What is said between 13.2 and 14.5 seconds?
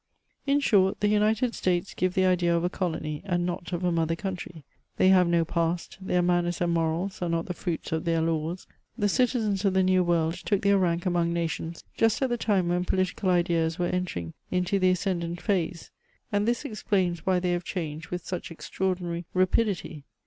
ideas were entering